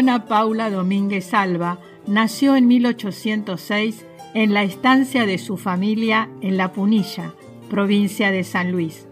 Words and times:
Juana 0.00 0.24
Paula 0.24 0.70
Domínguez 0.70 1.34
Alba 1.34 1.78
nació 2.06 2.56
en 2.56 2.66
1806 2.68 4.06
en 4.32 4.54
la 4.54 4.62
estancia 4.62 5.26
de 5.26 5.36
su 5.36 5.58
familia 5.58 6.30
en 6.40 6.56
La 6.56 6.72
Punilla, 6.72 7.34
provincia 7.68 8.30
de 8.30 8.42
San 8.42 8.72
Luis. 8.72 9.06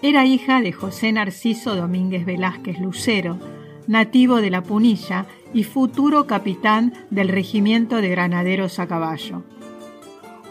Era 0.00 0.24
hija 0.24 0.62
de 0.62 0.72
José 0.72 1.12
Narciso 1.12 1.76
Domínguez 1.76 2.24
Velázquez 2.24 2.78
Lucero, 2.80 3.38
nativo 3.86 4.40
de 4.40 4.48
La 4.48 4.62
Punilla 4.62 5.26
y 5.52 5.64
futuro 5.64 6.26
capitán 6.26 6.94
del 7.10 7.28
regimiento 7.28 7.96
de 7.96 8.08
granaderos 8.08 8.78
a 8.78 8.86
caballo. 8.86 9.42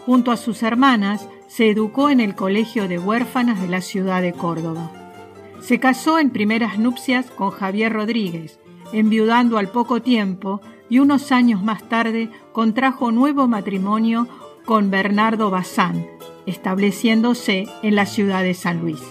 Junto 0.06 0.30
a 0.30 0.36
sus 0.36 0.62
hermanas, 0.62 1.28
se 1.48 1.68
educó 1.68 2.10
en 2.10 2.20
el 2.20 2.36
Colegio 2.36 2.86
de 2.86 3.00
Huérfanas 3.00 3.60
de 3.60 3.66
la 3.66 3.80
ciudad 3.80 4.22
de 4.22 4.34
Córdoba. 4.34 4.92
Se 5.60 5.80
casó 5.80 6.20
en 6.20 6.30
primeras 6.30 6.78
nupcias 6.78 7.26
con 7.26 7.50
Javier 7.50 7.92
Rodríguez, 7.92 8.60
enviudando 8.94 9.58
al 9.58 9.68
poco 9.68 10.00
tiempo 10.00 10.60
y 10.88 11.00
unos 11.00 11.32
años 11.32 11.62
más 11.62 11.88
tarde 11.88 12.30
contrajo 12.52 13.10
nuevo 13.10 13.48
matrimonio 13.48 14.28
con 14.64 14.90
Bernardo 14.90 15.50
Bazán, 15.50 16.06
estableciéndose 16.46 17.66
en 17.82 17.96
la 17.96 18.06
ciudad 18.06 18.42
de 18.42 18.54
San 18.54 18.80
Luis. 18.80 19.02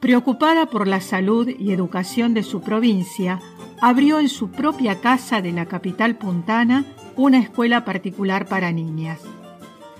Preocupada 0.00 0.66
por 0.66 0.88
la 0.88 1.00
salud 1.00 1.48
y 1.48 1.72
educación 1.72 2.34
de 2.34 2.42
su 2.42 2.60
provincia, 2.60 3.40
abrió 3.80 4.18
en 4.18 4.28
su 4.28 4.50
propia 4.50 5.00
casa 5.00 5.40
de 5.40 5.52
la 5.52 5.66
capital 5.66 6.16
puntana 6.16 6.84
una 7.16 7.38
escuela 7.38 7.84
particular 7.84 8.46
para 8.46 8.72
niñas. 8.72 9.20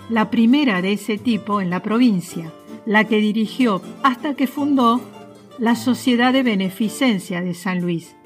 La 0.08 0.28
primera 0.30 0.82
de 0.82 0.92
ese 0.92 1.18
tipo 1.18 1.60
en 1.60 1.70
la 1.70 1.80
provincia, 1.80 2.52
la 2.84 3.04
que 3.04 3.18
dirigió 3.18 3.80
hasta 4.02 4.34
que 4.34 4.46
fundó 4.46 5.00
la 5.62 5.76
Sociedad 5.76 6.32
de 6.32 6.42
Beneficencia 6.42 7.40
de 7.40 7.54
San 7.54 7.82
Luis, 7.82 8.16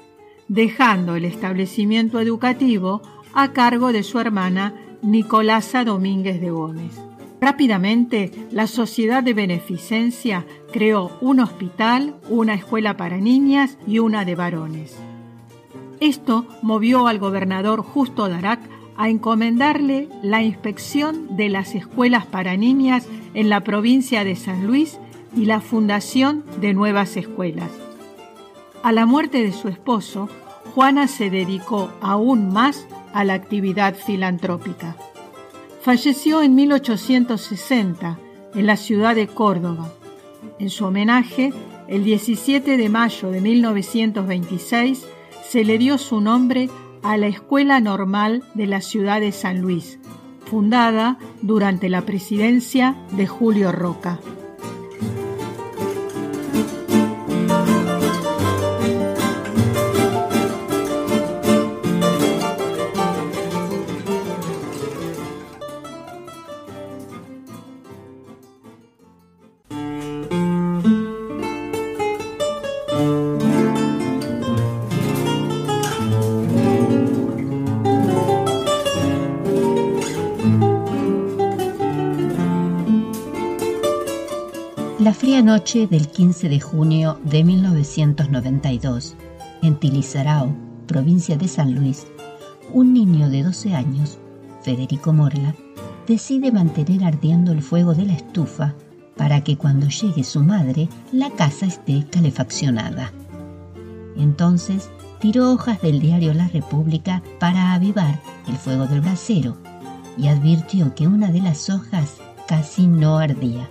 dejando 0.47 1.15
el 1.15 1.23
establecimiento 1.23 2.19
educativo 2.19 3.03
a 3.31 3.53
cargo 3.53 3.93
de 3.93 4.01
su 4.01 4.19
hermana 4.19 4.73
Nicolasa 5.03 5.83
Domínguez 5.83 6.41
de 6.41 6.49
Gómez. 6.49 6.99
Rápidamente, 7.39 8.31
la 8.49 8.65
Sociedad 8.65 9.21
de 9.21 9.35
Beneficencia 9.35 10.47
creó 10.73 11.15
un 11.21 11.39
hospital, 11.39 12.15
una 12.27 12.55
escuela 12.55 12.97
para 12.97 13.17
niñas 13.17 13.77
y 13.85 13.99
una 13.99 14.25
de 14.25 14.33
varones. 14.33 14.97
Esto 15.99 16.47
movió 16.63 17.05
al 17.05 17.19
gobernador 17.19 17.83
Justo 17.83 18.27
Darac 18.29 18.61
a 18.97 19.09
encomendarle 19.09 20.09
la 20.23 20.41
inspección 20.41 21.37
de 21.37 21.49
las 21.49 21.75
escuelas 21.75 22.25
para 22.25 22.57
niñas 22.57 23.07
en 23.35 23.49
la 23.49 23.63
provincia 23.63 24.23
de 24.23 24.35
San 24.35 24.65
Luis 24.65 24.99
y 25.37 25.45
la 25.45 25.61
fundación 25.61 26.43
de 26.59 26.73
nuevas 26.73 27.15
escuelas. 27.15 27.69
A 28.81 28.91
la 28.91 29.05
muerte 29.05 29.43
de 29.43 29.51
su 29.51 29.67
esposo, 29.67 30.29
Juana 30.73 31.07
se 31.07 31.29
dedicó 31.29 31.91
aún 32.01 32.51
más 32.51 32.87
a 33.13 33.23
la 33.23 33.35
actividad 33.35 33.95
filantrópica. 33.95 34.95
Falleció 35.81 36.41
en 36.41 36.55
1860 36.55 38.19
en 38.55 38.65
la 38.65 38.77
ciudad 38.77 39.15
de 39.15 39.27
Córdoba. 39.27 39.91
En 40.59 40.69
su 40.69 40.85
homenaje, 40.85 41.53
el 41.87 42.03
17 42.03 42.75
de 42.75 42.89
mayo 42.89 43.29
de 43.29 43.39
1926 43.39 45.05
se 45.47 45.63
le 45.63 45.77
dio 45.77 45.97
su 45.97 46.19
nombre 46.19 46.69
a 47.03 47.15
la 47.17 47.27
Escuela 47.27 47.79
Normal 47.79 48.43
de 48.55 48.65
la 48.65 48.81
ciudad 48.81 49.21
de 49.21 49.31
San 49.31 49.61
Luis, 49.61 49.99
fundada 50.45 51.19
durante 51.41 51.89
la 51.89 52.01
presidencia 52.01 52.95
de 53.11 53.27
Julio 53.27 53.71
Roca. 53.71 54.19
La 84.99 85.13
fría 85.13 85.41
noche 85.41 85.87
del 85.87 86.09
15 86.09 86.49
de 86.49 86.59
junio 86.59 87.17
de 87.23 87.43
1992, 87.45 89.15
en 89.61 89.79
Tilizarao, 89.79 90.53
provincia 90.85 91.37
de 91.37 91.47
San 91.47 91.75
Luis, 91.75 92.07
un 92.73 92.93
niño 92.93 93.29
de 93.29 93.43
12 93.43 93.73
años, 93.73 94.17
Federico 94.63 95.13
Morla, 95.13 95.55
decide 96.07 96.51
mantener 96.51 97.05
ardiendo 97.05 97.53
el 97.53 97.61
fuego 97.61 97.93
de 97.93 98.05
la 98.05 98.13
estufa 98.13 98.75
para 99.15 99.43
que 99.45 99.55
cuando 99.55 99.87
llegue 99.87 100.25
su 100.25 100.41
madre 100.41 100.89
la 101.13 101.29
casa 101.29 101.67
esté 101.67 102.05
calefaccionada. 102.11 103.13
Entonces 104.17 104.89
tiró 105.19 105.53
hojas 105.53 105.81
del 105.81 105.99
diario 105.99 106.33
La 106.33 106.49
República 106.49 107.23
para 107.39 107.73
avivar 107.73 108.19
el 108.47 108.57
fuego 108.57 108.87
del 108.87 108.99
brasero 109.01 109.55
y 110.17 110.27
advirtió 110.27 110.95
que 110.95 111.07
una 111.07 111.31
de 111.31 111.41
las 111.41 111.69
hojas 111.69 112.15
casi 112.47 112.87
no 112.87 113.17
ardía. 113.17 113.69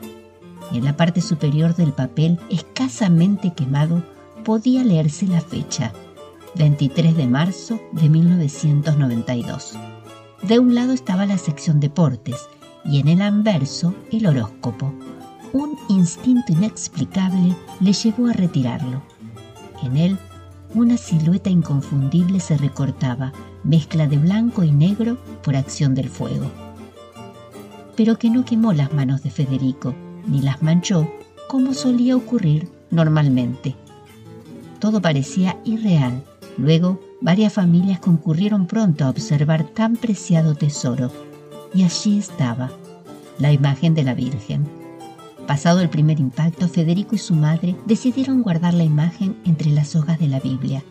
En 0.72 0.84
la 0.84 0.96
parte 0.96 1.20
superior 1.20 1.74
del 1.74 1.92
papel, 1.92 2.38
escasamente 2.50 3.52
quemado, 3.54 4.02
podía 4.44 4.84
leerse 4.84 5.26
la 5.26 5.40
fecha, 5.40 5.92
23 6.56 7.16
de 7.16 7.26
marzo 7.26 7.80
de 7.92 8.08
1992. 8.08 9.74
De 10.42 10.58
un 10.58 10.74
lado 10.74 10.92
estaba 10.92 11.26
la 11.26 11.38
sección 11.38 11.80
deportes 11.80 12.48
y 12.84 13.00
en 13.00 13.08
el 13.08 13.22
anverso 13.22 13.94
el 14.12 14.26
horóscopo. 14.26 14.92
Un 15.52 15.76
instinto 15.88 16.52
inexplicable 16.52 17.56
le 17.80 17.92
llevó 17.92 18.28
a 18.28 18.32
retirarlo. 18.32 19.02
En 19.82 19.96
él, 19.96 20.18
una 20.74 20.96
silueta 20.96 21.50
inconfundible 21.50 22.40
se 22.40 22.56
recortaba, 22.56 23.32
mezcla 23.64 24.06
de 24.06 24.18
blanco 24.18 24.62
y 24.62 24.72
negro 24.72 25.16
por 25.42 25.56
acción 25.56 25.94
del 25.94 26.08
fuego. 26.08 26.50
Pero 27.96 28.18
que 28.18 28.30
no 28.30 28.44
quemó 28.44 28.72
las 28.72 28.92
manos 28.92 29.22
de 29.22 29.30
Federico, 29.30 29.94
ni 30.26 30.42
las 30.42 30.62
manchó 30.62 31.10
como 31.48 31.74
solía 31.74 32.16
ocurrir 32.16 32.68
normalmente. 32.90 33.76
Todo 34.78 35.00
parecía 35.00 35.56
irreal. 35.64 36.22
Luego, 36.58 37.00
varias 37.20 37.52
familias 37.52 38.00
concurrieron 38.00 38.66
pronto 38.66 39.04
a 39.04 39.10
observar 39.10 39.64
tan 39.64 39.96
preciado 39.96 40.54
tesoro. 40.54 41.10
Y 41.74 41.84
allí 41.84 42.18
estaba, 42.18 42.70
la 43.38 43.52
imagen 43.52 43.94
de 43.94 44.04
la 44.04 44.14
Virgen. 44.14 44.85
Pasado 45.46 45.80
el 45.80 45.88
primer 45.88 46.18
impacto, 46.18 46.68
Federico 46.68 47.14
y 47.14 47.18
su 47.18 47.34
madre 47.34 47.76
decidieron 47.86 48.42
guardar 48.42 48.74
la 48.74 48.82
imagen 48.82 49.36
entre 49.44 49.70
las 49.70 49.94
hojas 49.94 50.18
de 50.18 50.26
la 50.26 50.40
Biblia, 50.40 50.82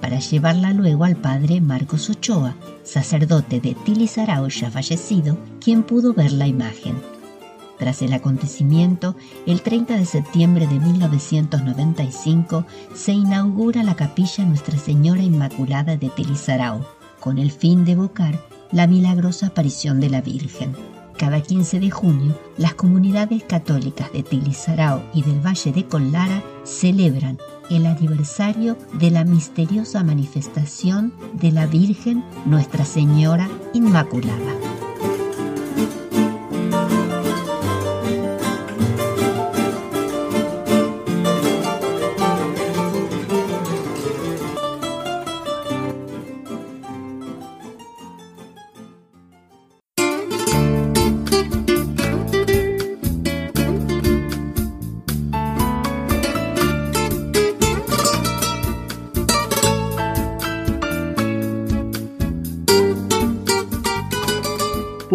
para 0.00 0.18
llevarla 0.18 0.72
luego 0.72 1.04
al 1.04 1.16
padre 1.16 1.60
Marcos 1.60 2.10
Ochoa, 2.10 2.56
sacerdote 2.82 3.60
de 3.60 3.74
Tilizarao 3.74 4.48
ya 4.48 4.70
fallecido, 4.70 5.38
quien 5.60 5.84
pudo 5.84 6.14
ver 6.14 6.32
la 6.32 6.48
imagen. 6.48 6.96
Tras 7.78 8.02
el 8.02 8.12
acontecimiento, 8.12 9.14
el 9.46 9.62
30 9.62 9.96
de 9.96 10.06
septiembre 10.06 10.66
de 10.66 10.80
1995 10.80 12.66
se 12.94 13.12
inaugura 13.12 13.84
la 13.84 13.94
capilla 13.94 14.44
Nuestra 14.44 14.78
Señora 14.78 15.22
Inmaculada 15.22 15.96
de 15.96 16.08
Tilizarao, 16.08 16.86
con 17.20 17.38
el 17.38 17.52
fin 17.52 17.84
de 17.84 17.92
evocar 17.92 18.40
la 18.72 18.86
milagrosa 18.86 19.48
aparición 19.48 20.00
de 20.00 20.10
la 20.10 20.22
Virgen. 20.22 20.74
Cada 21.18 21.40
15 21.40 21.80
de 21.80 21.90
junio, 21.90 22.38
las 22.58 22.74
comunidades 22.74 23.42
católicas 23.44 24.12
de 24.12 24.22
Tilizarao 24.22 25.02
y 25.14 25.22
del 25.22 25.40
Valle 25.40 25.72
de 25.72 25.86
Collara 25.86 26.42
celebran 26.64 27.38
el 27.70 27.86
aniversario 27.86 28.76
de 28.92 29.10
la 29.10 29.24
misteriosa 29.24 30.04
manifestación 30.04 31.14
de 31.32 31.52
la 31.52 31.66
Virgen 31.66 32.22
Nuestra 32.44 32.84
Señora 32.84 33.48
Inmaculada. 33.72 34.75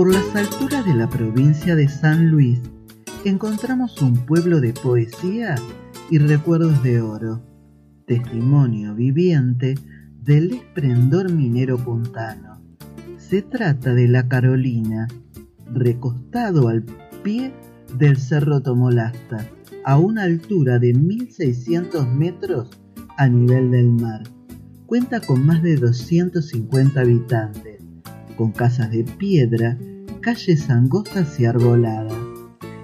Por 0.01 0.11
las 0.11 0.35
alturas 0.35 0.83
de 0.83 0.95
la 0.95 1.07
provincia 1.07 1.75
de 1.75 1.87
San 1.87 2.31
Luis 2.31 2.59
encontramos 3.23 4.01
un 4.01 4.15
pueblo 4.25 4.59
de 4.59 4.73
poesía 4.73 5.53
y 6.09 6.17
recuerdos 6.17 6.81
de 6.81 7.01
oro. 7.01 7.43
testimonio 8.07 8.95
viviente 8.95 9.75
del 10.23 10.53
esplendor 10.53 11.31
minero 11.31 11.77
puntano. 11.77 12.63
Se 13.19 13.43
trata 13.43 13.93
de 13.93 14.07
la 14.07 14.27
Carolina, 14.27 15.07
recostado 15.71 16.67
al 16.67 16.83
pie 17.21 17.53
del 17.99 18.17
Cerro 18.17 18.59
Tomolasta, 18.59 19.47
a 19.85 19.99
una 19.99 20.23
altura 20.23 20.79
de 20.79 20.95
1600 20.95 22.07
metros 22.07 22.71
a 23.17 23.27
nivel 23.27 23.69
del 23.69 23.91
mar. 23.91 24.23
Cuenta 24.87 25.21
con 25.21 25.45
más 25.45 25.61
de 25.61 25.75
250 25.75 26.99
habitantes, 26.99 27.70
con 28.41 28.51
casas 28.51 28.89
de 28.89 29.03
piedra, 29.03 29.77
calles 30.19 30.67
angostas 30.71 31.39
y 31.39 31.45
arboladas. 31.45 32.17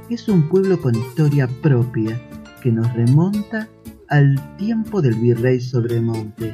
Es 0.07 0.29
un 0.29 0.47
pueblo 0.49 0.79
con 0.79 0.93
historia 0.93 1.47
propia 1.63 2.21
que 2.61 2.71
nos 2.71 2.93
remonta 2.93 3.67
al 4.07 4.55
tiempo 4.57 5.01
del 5.01 5.15
virrey 5.15 5.59
Sobremonte, 5.59 6.53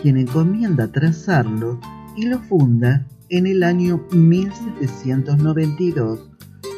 quien 0.00 0.16
encomienda 0.16 0.86
trazarlo 0.86 1.80
y 2.14 2.26
lo 2.26 2.38
funda 2.38 3.04
en 3.30 3.48
el 3.48 3.64
año 3.64 4.06
1792, 4.12 6.30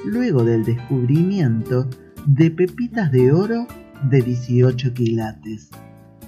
luego 0.06 0.44
del 0.44 0.64
descubrimiento 0.64 1.86
de 2.24 2.50
pepitas 2.50 3.12
de 3.12 3.30
oro 3.30 3.66
de 4.08 4.22
18 4.22 4.94
quilates. 4.94 5.68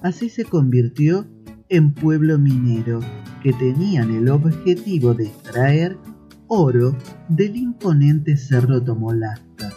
Así 0.02 0.28
se 0.28 0.44
convirtió 0.44 1.26
en 1.70 1.94
pueblo 1.94 2.38
minero 2.38 3.00
que 3.42 3.52
tenían 3.54 4.10
el 4.10 4.28
objetivo 4.28 5.14
de 5.14 5.26
extraer 5.26 5.96
oro 6.48 6.96
del 7.28 7.56
imponente 7.56 8.36
Cerro 8.36 8.82
Tomolasta, 8.82 9.70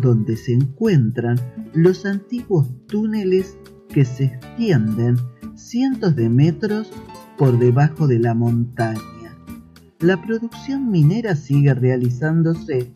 donde 0.00 0.36
se 0.36 0.54
encuentran 0.54 1.38
los 1.74 2.06
antiguos 2.06 2.68
túneles 2.86 3.58
que 3.88 4.04
se 4.04 4.24
extienden 4.24 5.16
cientos 5.56 6.14
de 6.16 6.30
metros 6.30 6.90
por 7.36 7.58
debajo 7.58 8.06
de 8.06 8.20
la 8.20 8.34
montaña. 8.34 9.02
La 9.98 10.22
producción 10.22 10.90
minera 10.90 11.34
sigue 11.34 11.74
realizándose 11.74 12.94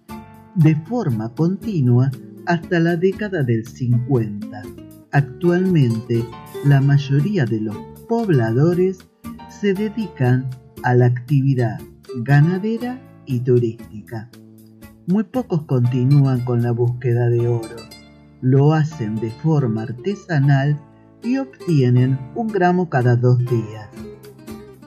de 0.54 0.76
forma 0.86 1.34
continua 1.34 2.10
hasta 2.46 2.78
la 2.78 2.96
década 2.96 3.42
del 3.42 3.66
50. 3.66 4.62
Actualmente, 5.10 6.24
la 6.64 6.80
mayoría 6.80 7.44
de 7.44 7.60
los 7.60 7.76
pobladores 8.08 8.98
se 9.48 9.74
dedican 9.74 10.48
a 10.82 10.94
la 10.94 11.06
actividad 11.06 11.78
ganadera 12.22 13.00
y 13.26 13.40
turística. 13.40 14.30
Muy 15.06 15.24
pocos 15.24 15.62
continúan 15.62 16.44
con 16.44 16.62
la 16.62 16.72
búsqueda 16.72 17.28
de 17.28 17.46
oro. 17.48 17.76
Lo 18.40 18.72
hacen 18.72 19.16
de 19.16 19.30
forma 19.30 19.82
artesanal 19.82 20.78
y 21.22 21.38
obtienen 21.38 22.18
un 22.34 22.48
gramo 22.48 22.88
cada 22.88 23.16
dos 23.16 23.38
días. 23.38 23.88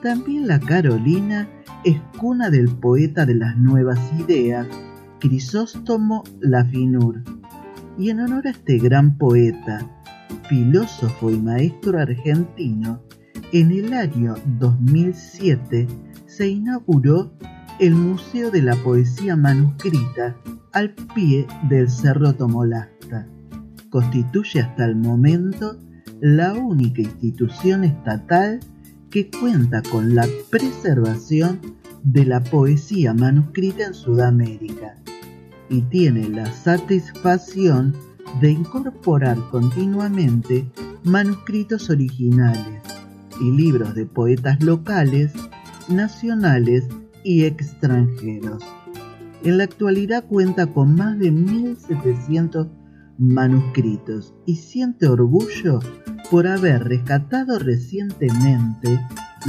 También 0.02 0.46
la 0.46 0.58
Carolina 0.58 1.48
es 1.84 2.00
cuna 2.18 2.50
del 2.50 2.68
poeta 2.68 3.26
de 3.26 3.34
las 3.34 3.56
nuevas 3.56 3.98
ideas, 4.18 4.66
Crisóstomo 5.18 6.24
Lafinur. 6.40 7.22
Y 7.98 8.10
en 8.10 8.20
honor 8.20 8.46
a 8.46 8.50
este 8.50 8.78
gran 8.78 9.18
poeta, 9.18 9.86
filósofo 10.48 11.30
y 11.30 11.38
maestro 11.38 11.98
argentino, 11.98 13.00
en 13.52 13.72
el 13.72 13.92
año 13.92 14.34
2007 14.58 15.88
se 16.26 16.48
inauguró 16.48 17.32
el 17.80 17.94
Museo 17.94 18.50
de 18.50 18.62
la 18.62 18.76
Poesía 18.76 19.34
Manuscrita 19.36 20.36
al 20.72 20.94
pie 21.14 21.46
del 21.68 21.90
Cerro 21.90 22.32
Tomolasta. 22.34 23.26
Constituye 23.90 24.60
hasta 24.60 24.84
el 24.84 24.94
momento 24.94 25.76
la 26.20 26.52
única 26.52 27.02
institución 27.02 27.82
estatal 27.82 28.60
que 29.10 29.28
cuenta 29.30 29.82
con 29.82 30.14
la 30.14 30.26
preservación 30.50 31.60
de 32.04 32.24
la 32.24 32.40
poesía 32.40 33.12
manuscrita 33.12 33.86
en 33.86 33.94
Sudamérica 33.94 34.94
y 35.68 35.82
tiene 35.82 36.28
la 36.28 36.46
satisfacción 36.46 37.94
de 38.40 38.52
incorporar 38.52 39.36
continuamente 39.50 40.70
manuscritos 41.02 41.90
originales 41.90 42.79
y 43.40 43.50
libros 43.50 43.94
de 43.94 44.06
poetas 44.06 44.62
locales, 44.62 45.32
nacionales 45.88 46.86
y 47.24 47.44
extranjeros. 47.44 48.62
En 49.42 49.58
la 49.58 49.64
actualidad 49.64 50.24
cuenta 50.24 50.66
con 50.66 50.94
más 50.94 51.18
de 51.18 51.32
1.700 51.32 52.68
manuscritos 53.18 54.32
y 54.46 54.54
siente 54.56 55.08
orgullo 55.08 55.80
por 56.30 56.46
haber 56.46 56.84
rescatado 56.84 57.58
recientemente 57.58 59.00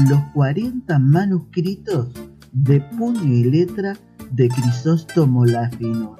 los 0.09 0.19
40 0.33 0.99
manuscritos 0.99 2.09
de 2.51 2.81
puño 2.81 3.33
y 3.33 3.45
letra 3.45 3.95
de 4.31 4.49
Crisóstomo 4.49 5.45
Lafinor, 5.45 6.19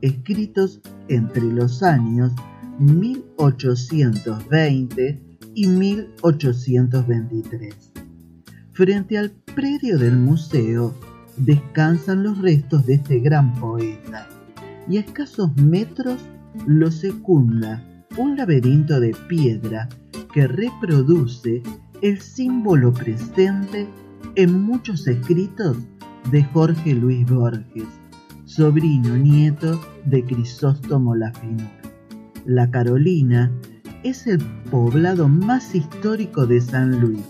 escritos 0.00 0.80
entre 1.08 1.42
los 1.42 1.82
años 1.82 2.32
1820 2.78 5.29
y 5.54 5.66
1823. 5.66 7.92
Frente 8.72 9.18
al 9.18 9.30
predio 9.30 9.98
del 9.98 10.16
museo 10.16 10.94
descansan 11.36 12.22
los 12.22 12.38
restos 12.38 12.86
de 12.86 12.94
este 12.94 13.20
gran 13.20 13.52
poeta 13.54 14.28
y 14.88 14.96
a 14.96 15.00
escasos 15.00 15.54
metros 15.56 16.20
lo 16.66 16.90
secunda 16.90 17.84
un 18.16 18.36
laberinto 18.36 19.00
de 19.00 19.14
piedra 19.28 19.88
que 20.32 20.46
reproduce 20.46 21.62
el 22.02 22.20
símbolo 22.20 22.92
presente 22.92 23.86
en 24.34 24.62
muchos 24.62 25.06
escritos 25.06 25.76
de 26.30 26.44
Jorge 26.44 26.94
Luis 26.94 27.28
Borges, 27.28 27.88
sobrino 28.44 29.16
nieto 29.16 29.80
de 30.04 30.24
Crisóstomo 30.24 31.14
Lafinur. 31.14 31.68
La 32.44 32.70
Carolina 32.70 33.52
es 34.02 34.26
el 34.26 34.38
poblado 34.70 35.28
más 35.28 35.74
histórico 35.74 36.46
de 36.46 36.60
San 36.60 37.00
Luis 37.00 37.24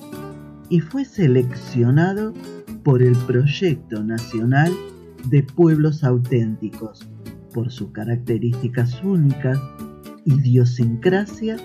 y 0.69 0.81
fue 0.81 1.05
seleccionado 1.05 2.33
por 2.85 3.03
el 3.03 3.17
Proyecto 3.17 4.03
Nacional 4.03 4.73
de 5.25 5.43
Pueblos 5.43 6.05
Auténticos 6.05 7.09
por 7.53 7.71
sus 7.71 7.91
características 7.91 9.03
únicas 9.03 9.59
idiosincrasia 10.25 11.57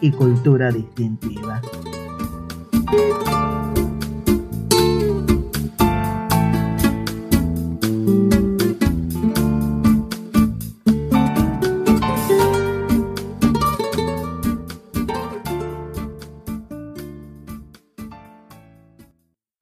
y 0.00 0.10
cultura 0.10 0.70
distintiva. 0.70 1.60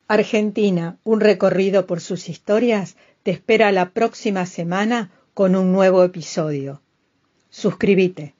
Argentina, 0.06 0.98
un 1.02 1.20
recorrido 1.20 1.86
por 1.86 2.00
sus 2.00 2.28
historias, 2.28 2.96
te 3.22 3.30
espera 3.30 3.72
la 3.72 3.90
próxima 3.90 4.44
semana 4.44 5.10
con 5.32 5.56
un 5.56 5.72
nuevo 5.72 6.04
episodio. 6.04 6.82
Suscríbete. 7.48 8.34